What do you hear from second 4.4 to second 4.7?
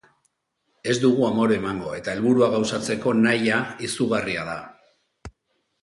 da.